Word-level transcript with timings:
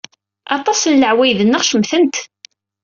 Aṭas 0.55 0.77
si 0.81 0.91
leɛwayed-nneɣ, 0.91 1.61
cemtent. 1.69 2.15